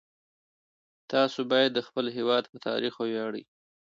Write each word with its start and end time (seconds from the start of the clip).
تاسو 1.11 1.39
باید 1.51 1.71
د 1.73 1.79
خپل 1.87 2.05
هیواد 2.17 2.43
په 2.51 2.57
تاریخ 2.67 2.93
وویاړئ. 2.97 3.43